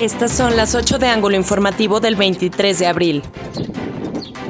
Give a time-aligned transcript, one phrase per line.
[0.00, 3.22] Estas son las 8 de ángulo informativo del 23 de abril.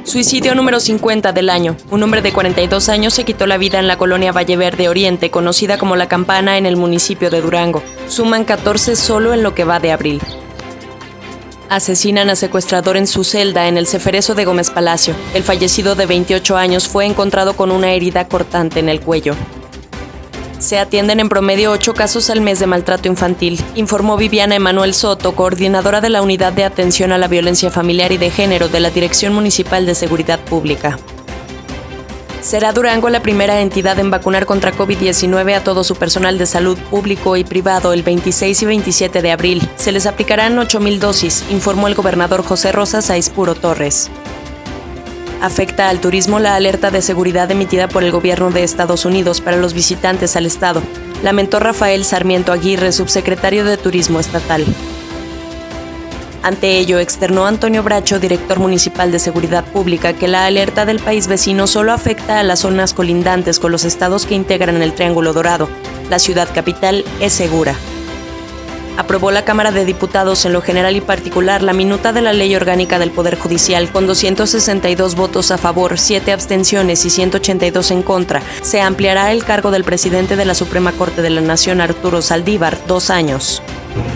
[0.05, 1.75] Suicidio número 50 del año.
[1.89, 5.29] Un hombre de 42 años se quitó la vida en la colonia Valle Verde Oriente,
[5.29, 7.83] conocida como La Campana en el municipio de Durango.
[8.07, 10.21] Suman 14 solo en lo que va de abril.
[11.67, 15.13] Asesinan a secuestrador en su celda en el Ceferezo de Gómez Palacio.
[15.33, 19.35] El fallecido de 28 años fue encontrado con una herida cortante en el cuello.
[20.61, 25.33] Se atienden en promedio ocho casos al mes de maltrato infantil, informó Viviana Emanuel Soto,
[25.33, 28.91] coordinadora de la Unidad de Atención a la Violencia Familiar y de Género de la
[28.91, 30.99] Dirección Municipal de Seguridad Pública.
[32.41, 36.77] Será Durango la primera entidad en vacunar contra COVID-19 a todo su personal de salud
[36.77, 39.67] público y privado el 26 y 27 de abril.
[39.77, 44.11] Se les aplicarán 8.000 dosis, informó el gobernador José Rosa Saispuro Torres
[45.41, 49.57] afecta al turismo la alerta de seguridad emitida por el gobierno de Estados Unidos para
[49.57, 50.81] los visitantes al estado,
[51.23, 54.65] lamentó Rafael Sarmiento Aguirre, subsecretario de Turismo Estatal.
[56.43, 61.27] Ante ello, externó Antonio Bracho, director municipal de Seguridad Pública, que la alerta del país
[61.27, 65.69] vecino solo afecta a las zonas colindantes con los estados que integran el Triángulo Dorado.
[66.09, 67.75] La ciudad capital es segura
[68.97, 72.55] aprobó la Cámara de Diputados en lo general y particular la minuta de la Ley
[72.55, 78.41] Orgánica del Poder Judicial con 262 votos a favor, 7 abstenciones y 182 en contra.
[78.61, 82.77] Se ampliará el cargo del presidente de la Suprema Corte de la Nación, Arturo Saldívar,
[82.87, 83.61] dos años.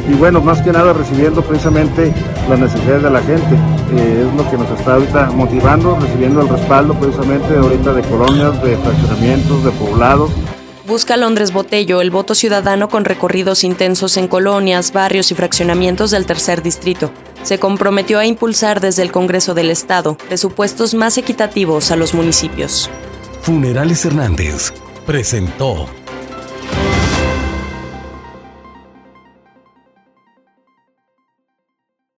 [0.09, 2.13] Y bueno, más que nada recibiendo precisamente
[2.49, 3.55] las necesidades de la gente.
[3.95, 8.63] Eh, es lo que nos está ahorita motivando, recibiendo el respaldo precisamente ahorita de colonias,
[8.63, 10.31] de fraccionamientos, de poblados
[10.87, 16.27] Busca Londres Botello el voto ciudadano con recorridos intensos en colonias, barrios y fraccionamientos del
[16.27, 17.11] tercer distrito.
[17.41, 22.87] Se comprometió a impulsar desde el Congreso del Estado presupuestos más equitativos a los municipios.
[23.41, 24.73] Funerales Hernández
[25.07, 25.87] presentó